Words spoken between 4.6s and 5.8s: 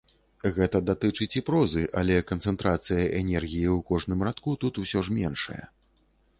тут усё ж меншая.